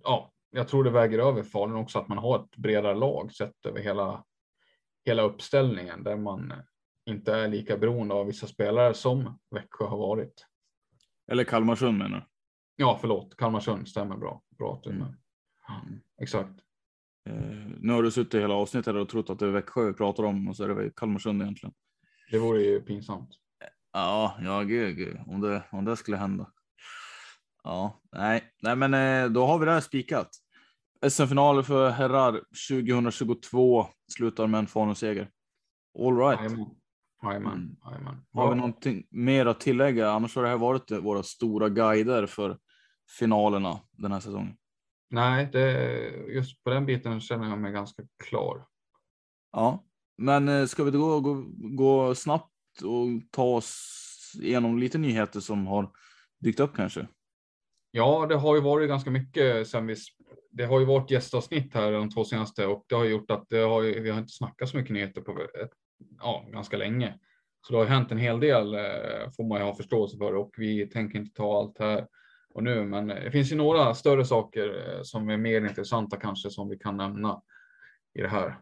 [0.02, 3.66] ja, jag tror det väger över Falun också att man har ett bredare lag sett
[3.66, 4.24] över hela,
[5.04, 6.52] hela uppställningen där man
[7.06, 10.46] inte är lika beroende av vissa spelare som Växjö har varit.
[11.32, 12.24] Eller Kalmarsund menar du?
[12.76, 13.36] Ja, förlåt.
[13.36, 14.42] Kalmarsund stämmer bra.
[14.58, 14.98] Bra att mm.
[14.98, 15.14] mm.
[16.20, 16.60] Exakt.
[17.28, 17.34] Eh,
[17.80, 20.48] nu har du suttit hela avsnittet och trott att det är Växjö vi pratar om
[20.48, 21.74] och så är det Kalmarsund egentligen.
[22.30, 23.30] Det vore ju pinsamt.
[23.92, 25.18] Ja, ja gud, gud.
[25.26, 26.52] Om, det, om det skulle hända.
[27.66, 30.28] Ja, nej, nej, men eh, då har vi det här spikat.
[31.08, 32.32] SM-finaler för herrar
[32.68, 35.30] 2022 slutar med en Falun-seger.
[35.98, 36.40] All right.
[37.22, 38.12] Jajamän, jajamän.
[38.12, 38.24] Mm.
[38.32, 40.10] Har vi någonting mer att tillägga?
[40.10, 42.58] Annars har det här varit våra stora guider för
[43.18, 44.56] finalerna den här säsongen.
[45.10, 45.90] Nej, det,
[46.34, 48.66] just på den biten känner jag mig ganska klar.
[49.52, 49.84] Ja,
[50.18, 55.66] men eh, ska vi då gå, gå snabbt och ta oss igenom lite nyheter som
[55.66, 55.90] har
[56.38, 57.08] dykt upp kanske?
[57.96, 59.94] Ja, det har ju varit ganska mycket sen vi.
[60.50, 63.58] Det har ju varit gästavsnitt här de två senaste och det har gjort att det
[63.58, 65.46] har vi har inte snackat så mycket nyheter på
[66.18, 67.18] ja, ganska länge.
[67.66, 70.50] Så det har hänt en hel del eh, får man ju ha förståelse för och
[70.56, 72.06] vi tänker inte ta allt här
[72.50, 76.16] och nu, men eh, det finns ju några större saker eh, som är mer intressanta
[76.16, 77.42] kanske som vi kan nämna
[78.14, 78.58] i det här.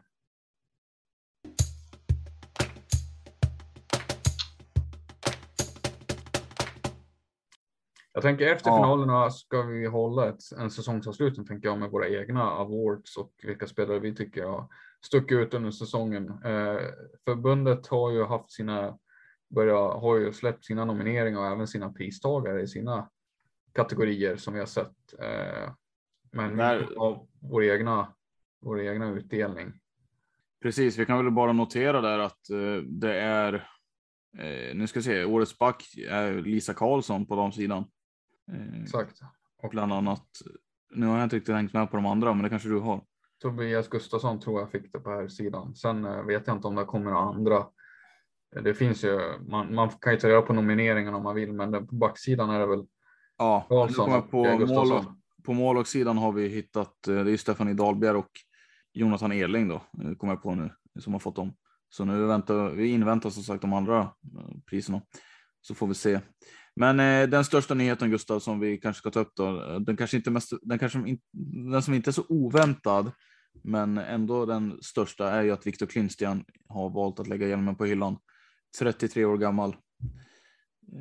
[8.15, 8.75] Jag tänker efter ja.
[8.75, 13.67] finalerna ska vi hålla ett, en säsongsavslutning tänker jag med våra egna awards och vilka
[13.67, 14.67] spelare vi tycker har
[15.05, 16.29] stuckit ut under säsongen.
[16.29, 16.79] Eh,
[17.25, 18.97] förbundet har ju haft sina,
[19.49, 23.09] börja, har ju släppt sina nomineringar och även sina pristagare i sina
[23.73, 25.13] kategorier som vi har sett.
[25.19, 25.69] Eh,
[26.31, 26.97] men När...
[26.97, 28.13] av vår egna,
[28.61, 29.73] vår egna utdelning.
[30.61, 33.53] Precis, vi kan väl bara notera där att eh, det är
[34.37, 37.85] eh, nu ska vi se, årets back är Lisa Karlsson på damsidan.
[38.51, 39.21] Eh, Exakt.
[39.63, 40.27] Och bland annat,
[40.95, 43.01] nu har jag inte riktigt hängt med på de andra, men det kanske du har.
[43.41, 45.75] Tobias Gustafsson tror jag fick det på här sidan.
[45.75, 47.67] Sen eh, vet jag inte om det kommer några andra.
[48.63, 51.87] Det finns ju, man, man kan ju ta reda på nomineringarna om man vill, men
[51.87, 52.85] på backsidan är det väl
[53.37, 55.05] Ja, Karlsson på, mål,
[55.45, 58.31] på målvaktssidan har vi hittat, eh, det är Stefanie Dahlberg och
[58.93, 59.81] Jonathan Erling då,
[60.17, 61.53] kommer jag på nu, som har fått dem.
[61.89, 64.09] Så nu väntar vi inväntar som sagt de andra
[64.65, 65.01] priserna,
[65.61, 66.19] så får vi se.
[66.75, 69.97] Men eh, den största nyheten Gustav som vi kanske ska ta upp då, eh, den
[69.97, 71.19] kanske inte mest, den kanske in,
[71.71, 73.11] den som inte är så oväntad,
[73.63, 77.85] men ändå den största är ju att Viktor Klintstian har valt att lägga hjälmen på
[77.85, 78.17] hyllan.
[78.79, 79.69] 33 år gammal.
[79.69, 79.75] Eh,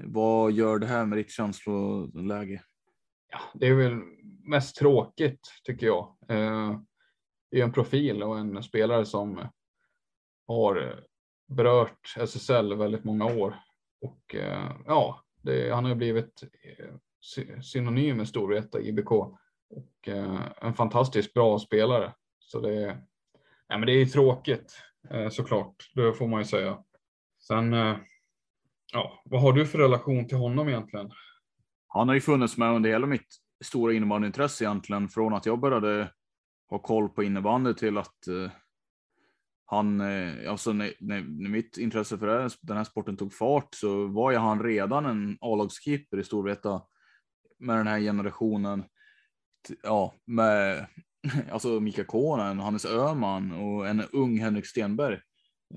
[0.05, 2.63] vad gör det här med ditt känsloläge?
[3.31, 4.01] Ja, det är väl
[4.49, 6.17] mest tråkigt tycker jag.
[6.29, 6.81] Eh,
[7.51, 9.49] det är en profil och en spelare som
[10.47, 11.05] har
[11.49, 13.57] berört SSL väldigt många år
[14.01, 16.43] och eh, ja, det, han har blivit
[16.79, 16.95] eh,
[17.63, 22.13] synonym med Storvreta IBK och eh, en fantastiskt bra spelare.
[22.39, 23.03] Så det är,
[23.69, 24.77] ja, men det är tråkigt
[25.11, 26.79] eh, såklart, det får man ju säga.
[27.39, 27.73] Sen,
[28.93, 31.11] ja, vad har du för relation till honom egentligen?
[31.89, 36.13] Han har ju funnits med under hela mitt stora innebandyintresse egentligen, från att jag började
[36.71, 38.19] ha koll på innebandy till att
[39.67, 44.07] han, eh, alltså när, när, när, mitt intresse för den här sporten tog fart så
[44.07, 46.83] var ju han redan en A-lagskeeper i Storvreta
[47.59, 48.85] med den här generationen.
[49.83, 50.87] Ja, med
[51.51, 55.21] alltså Mika Konen, Hannes Öhman och en ung Henrik Stenberg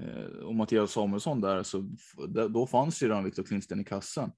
[0.02, 1.89] eh, och Mattias Samuelsson där, så
[2.50, 4.32] då fanns ju redan Viktor Klintsten i kassen.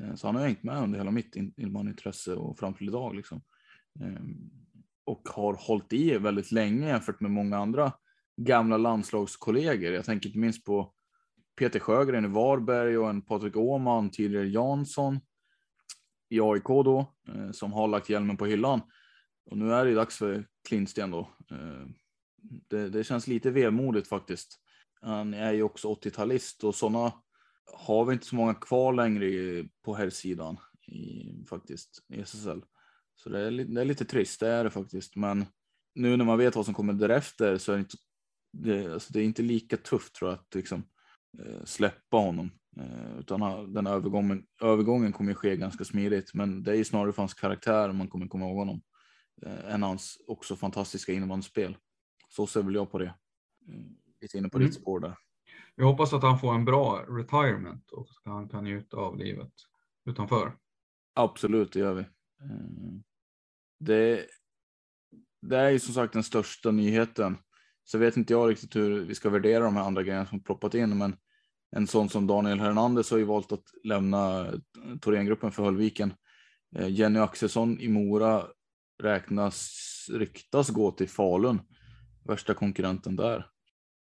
[0.00, 3.42] Eh, så han har hängt med under hela mitt intresse och fram till idag liksom.
[4.00, 4.50] Ehm,
[5.04, 7.92] och har hållit i väldigt länge jämfört med många andra
[8.38, 9.92] gamla landslagskollegor.
[9.92, 10.92] Jag tänker inte minst på
[11.58, 15.20] Peter Sjögren i Varberg och en Patrik Åhman, tidigare Jansson
[16.28, 18.80] i AIK då, eh, som har lagt hjälmen på hyllan.
[19.46, 21.20] Och nu är det dags för Klintsten då.
[21.50, 21.86] Eh,
[22.68, 24.60] det, det, känns lite vemodigt faktiskt.
[25.00, 27.12] Han är ju också 80-talist och sådana
[27.72, 32.62] har vi inte så många kvar längre på här sidan i, faktiskt i SSL.
[33.14, 35.16] Så det är, det är lite trist, det är det faktiskt.
[35.16, 35.46] Men
[35.94, 37.96] nu när man vet vad som kommer därefter så är det inte
[38.58, 40.84] det, alltså det är inte lika tufft tror jag att liksom,
[41.38, 42.50] eh, släppa honom.
[42.76, 46.34] Eh, utan den övergången, övergången kommer ske ganska smidigt.
[46.34, 48.82] Men det är ju snarare för hans karaktär man kommer komma ihåg honom.
[49.42, 51.76] Eh, än hans också fantastiska innebandyspel.
[52.28, 53.14] Så ser väl jag på det.
[54.20, 54.68] Lite inne på mm.
[54.68, 55.16] ditt spår där.
[55.74, 59.52] Jag hoppas att han får en bra retirement och att han kan njuta av livet
[60.04, 60.56] utanför.
[61.14, 62.04] Absolut, det gör vi.
[63.80, 64.26] Det,
[65.42, 67.36] det är ju som sagt den största nyheten
[67.90, 70.74] så vet inte jag riktigt hur vi ska värdera de här andra grejerna som ploppat
[70.74, 71.16] in, men
[71.76, 74.46] en sån som Daniel Hernandez har ju valt att lämna
[75.00, 76.14] Thorengruppen för Höllviken.
[76.76, 78.44] Eh, Jenny Axelsson i Mora
[79.02, 79.76] räknas,
[80.10, 81.60] ryktas gå till Falun,
[82.24, 83.46] värsta konkurrenten där.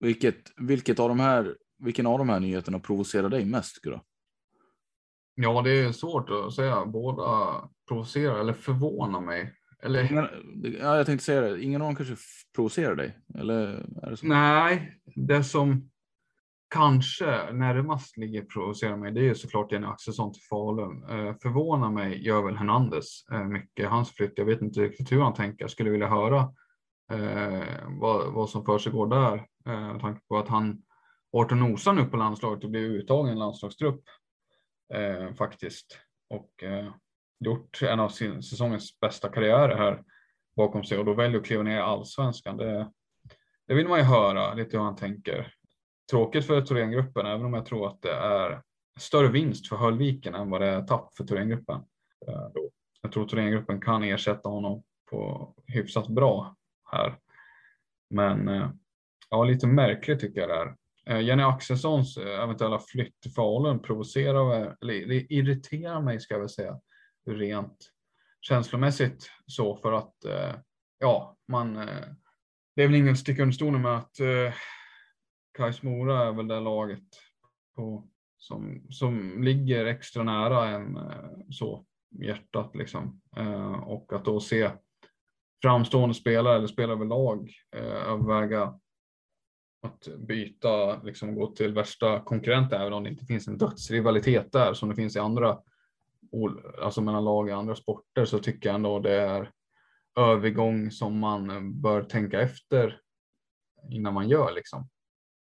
[0.00, 3.80] Vilket, vilket av de här, vilken av de här nyheterna provocerar dig mest?
[3.82, 4.00] Gura?
[5.34, 6.86] Ja, det är svårt att säga.
[6.86, 7.24] Båda
[7.88, 9.54] provocerar eller förvånar mig.
[9.84, 10.30] Eller...
[10.80, 11.62] Ja, jag tänkte säga det.
[11.62, 12.16] Ingen av dem kanske
[12.54, 13.18] provocerar dig?
[13.38, 13.56] Eller
[14.02, 14.26] är det så?
[14.26, 15.90] Nej, det som
[16.74, 21.04] kanske närmast ligger provocerar mig, det är såklart Jenny Axelsson till Falun.
[21.10, 23.90] Eh, förvånar mig gör väl Hernandez eh, mycket.
[23.90, 25.64] Hans flytt, jag vet inte riktigt hur han tänker.
[25.64, 26.38] Jag skulle vilja höra
[27.12, 29.34] eh, vad, vad som för sig går där.
[29.66, 30.82] Eh, med tanke på att han
[31.30, 34.00] varit och nosat nu på landslaget och blivit uttagen i landslagstrupp
[35.38, 35.98] faktiskt.
[36.30, 36.64] Och
[37.44, 40.02] gjort en av sin, säsongens bästa karriärer här
[40.56, 42.56] bakom sig och då väljer att kliva ner i allsvenskan.
[42.56, 42.90] Det,
[43.66, 45.52] det vill man ju höra lite hur han tänker.
[46.10, 48.62] Tråkigt för Thorengruppen, även om jag tror att det är
[49.00, 51.80] större vinst för Höllviken än vad det är tapp för Thorengruppen.
[52.28, 52.48] Eh,
[53.02, 56.56] jag tror Thorengruppen kan ersätta honom på hyfsat bra
[56.92, 57.18] här.
[58.10, 58.70] Men eh,
[59.30, 60.76] ja, lite märkligt tycker jag det är.
[61.06, 66.80] Eh, Jenny Axelssons eventuella flytt till Falun provocerar, eller irriterar mig ska jag väl säga,
[67.26, 67.90] rent
[68.40, 70.54] känslomässigt så för att eh,
[70.98, 72.06] ja, man, eh,
[72.76, 74.54] det är väl ingen sticka under stolen med att eh,
[75.58, 77.08] Kais Mora är väl det laget
[77.76, 78.08] på,
[78.38, 80.98] som, som ligger extra nära en
[81.50, 83.20] så hjärtat liksom.
[83.82, 84.70] Och att då se
[85.62, 88.80] framstående spelare eller spelare överlag eh, överväga
[89.82, 94.74] att byta, liksom gå till värsta konkurrenten, även om det inte finns en dödsrivalitet där
[94.74, 95.58] som det finns i andra,
[96.82, 99.50] alltså mellan lag i andra sporter, så tycker jag ändå det är
[100.18, 103.00] övergång som man bör tänka efter
[103.90, 104.88] innan man gör liksom.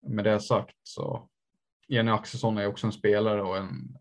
[0.07, 1.29] Med det sagt så
[1.87, 3.97] Jenny Axelsson är också en spelare och en,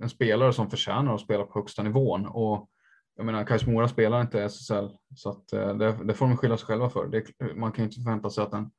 [0.00, 2.68] en spelare som förtjänar att spela på högsta nivån och
[3.16, 6.56] jag menar, Kais Mora spelar inte SSL så att eh, det, det får de skylla
[6.56, 7.06] sig själva för.
[7.06, 8.70] Det, man kan ju inte förvänta sig att en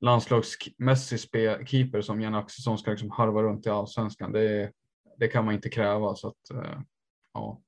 [0.00, 1.20] landslagsmässig
[1.66, 4.32] keeper som Jenny Axelsson ska liksom harva runt i allsvenskan.
[4.32, 4.72] Det,
[5.18, 6.80] det kan man inte kräva så att eh,
[7.32, 7.62] ja.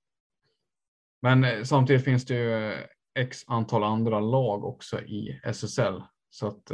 [1.23, 2.85] Men eh, samtidigt finns det ju eh,
[3.15, 6.73] x antal andra lag också i SSL så att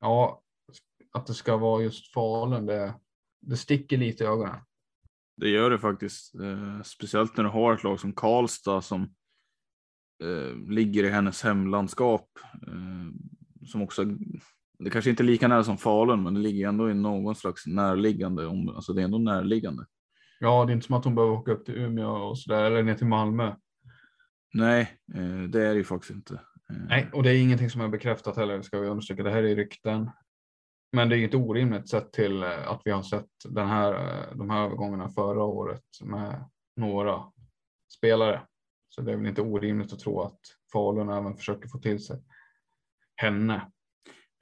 [0.00, 0.42] ja,
[1.12, 2.94] att det ska vara just Falun, det,
[3.40, 4.60] det sticker lite i ögonen.
[5.36, 6.32] Det gör det faktiskt.
[6.84, 9.14] Speciellt när du har ett lag som Karlstad som
[10.68, 12.28] ligger i hennes hemlandskap.
[13.66, 14.04] Som också,
[14.84, 17.66] det kanske inte är lika nära som Falun, men det ligger ändå i någon slags
[17.66, 18.48] närliggande.
[18.48, 19.86] Alltså det är ändå närliggande.
[20.40, 22.64] Ja, det är inte som att hon behöver åka upp till Umeå och så där,
[22.64, 23.54] eller ner till Malmö.
[24.54, 24.80] Nej,
[25.14, 26.34] eh, det är det ju faktiskt inte.
[26.34, 29.22] Eh, Nej, och det är ingenting som är bekräftat heller, ska vi understryka.
[29.22, 30.10] Det här är rykten.
[30.92, 33.94] Men det är inte orimligt sett till eh, att vi har sett den här,
[34.34, 36.44] de här övergångarna förra året med
[36.76, 37.22] några
[37.98, 38.42] spelare.
[38.88, 40.40] Så det är väl inte orimligt att tro att
[40.72, 42.22] Falun även försöker få till sig
[43.16, 43.70] henne.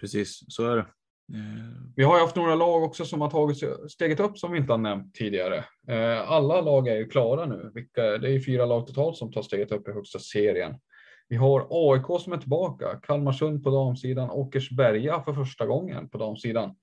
[0.01, 0.86] Precis, så är det.
[1.34, 4.59] Eh, vi har ju haft några lag också som har tagit steget upp som vi
[4.59, 5.64] inte har nämnt tidigare.
[5.88, 7.70] Eh, alla lag är ju klara nu.
[7.94, 10.74] det är fyra lag totalt som tar steget upp i högsta serien.
[11.28, 16.76] Vi har AIK som är tillbaka, Kalmarsund på damsidan, Åkersberga för första gången på damsidan.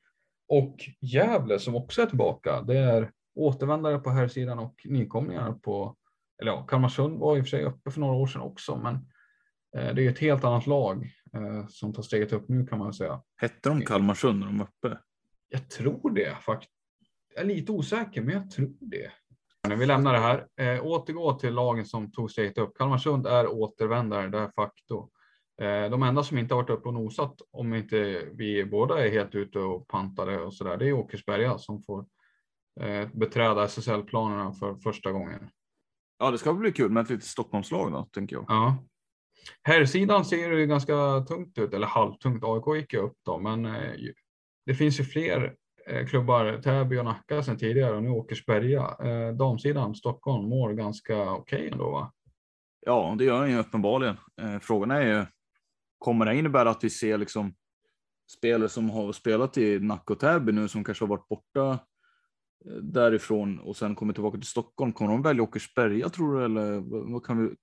[0.48, 2.62] Och Gävle som också är tillbaka.
[2.62, 5.96] Det är återvändare på här sidan och nykomlingar på,
[6.42, 9.08] eller ja, Kalmarsund var i och för sig uppe för några år sedan också, men
[9.78, 11.04] det är ett helt annat lag
[11.34, 13.22] eh, som tar steget upp nu kan man säga.
[13.36, 15.00] Hette de Kalmarsund när de var uppe?
[15.50, 16.72] Jag tror det faktiskt.
[17.36, 19.12] Jag är lite osäker, men jag tror det.
[19.76, 20.48] Vi lämnar det här.
[20.60, 22.78] Eh, återgå till lagen som tog steget upp.
[22.78, 25.10] Kalmarsund är återvändare de facto.
[25.62, 29.12] Eh, de enda som inte har varit uppe och nosat, om inte vi båda är
[29.12, 32.06] helt ute och pantade och så där, det är Åkersberga som får
[32.80, 35.50] eh, beträda SSL-planerna för första gången.
[36.20, 38.46] Ja, det ska bli kul med ett litet Stockholmslag då, tänker jag.
[38.48, 38.78] Ja.
[39.64, 42.44] Herrsidan ser det ganska tungt ut, eller halvtungt.
[42.44, 43.94] AIK gick ju upp då, men eh,
[44.66, 45.56] det finns ju fler
[45.88, 48.96] eh, klubbar, Täby och Nacka sedan tidigare och nu Åkersberga.
[49.04, 52.12] Eh, damsidan, Stockholm, mår ganska okej okay ändå va?
[52.86, 54.18] Ja, det gör den ju uppenbarligen.
[54.62, 55.26] Frågan är ju,
[55.98, 57.54] kommer det innebära att vi ser liksom
[58.38, 61.80] spelare som har spelat i Nacka och Täby nu som kanske har varit borta
[62.82, 64.94] därifrån och sen kommer tillbaka till Stockholm.
[64.94, 66.80] Kommer de välja Åkersberga tror du eller
[67.12, 67.56] vad kan vi?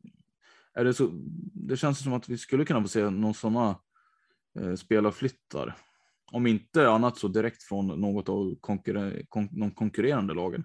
[0.75, 1.11] Är det så?
[1.55, 3.79] Det känns som att vi skulle kunna få se någon sådana
[4.61, 5.77] eh, spelarflyttar
[6.33, 10.65] om inte annat så direkt från något av konkurre kon de konkurrerande lagen.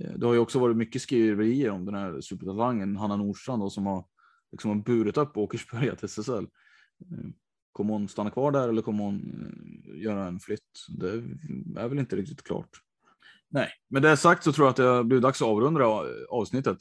[0.00, 3.86] Eh, det har ju också varit mycket skriverier om den här supertalangen Hanna Nordstrand som
[3.86, 4.04] har
[4.52, 6.44] liksom burit upp Åkersberga till SSL.
[7.00, 7.28] Eh,
[7.72, 9.20] kommer hon stanna kvar där eller kommer hon
[9.86, 10.86] eh, göra en flytt?
[10.98, 11.10] Det
[11.80, 12.70] är väl inte riktigt klart.
[13.48, 16.00] Nej, med det sagt så tror jag att det har blivit dags att avrunda eh,
[16.28, 16.78] avsnittet.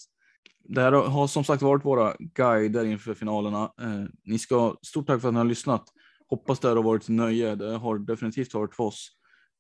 [0.64, 3.64] Det här har som sagt varit våra guider inför finalerna.
[3.82, 5.84] Eh, ni ska stort tack för att ni har lyssnat.
[6.30, 7.56] Hoppas det här har varit ett nöje.
[7.56, 9.10] Det har definitivt varit för oss.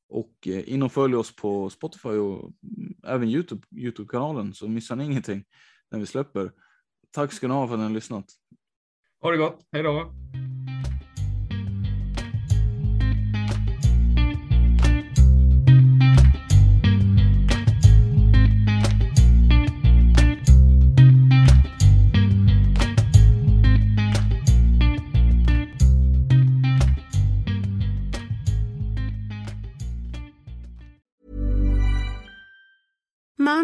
[0.09, 4.95] Och eh, in och följ oss på Spotify och mm, även Youtube, Youtube-kanalen så missar
[4.95, 5.43] ni ingenting
[5.91, 6.51] när vi släpper.
[7.11, 8.25] Tack ska ni ha för att ni har lyssnat.
[9.21, 9.59] Ha det gott.
[9.71, 10.11] Hej då.